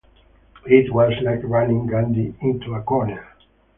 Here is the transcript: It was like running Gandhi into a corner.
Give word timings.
It 0.65 0.91
was 0.91 1.13
like 1.21 1.41
running 1.43 1.85
Gandhi 1.85 2.33
into 2.41 2.73
a 2.73 2.81
corner. 2.81 3.23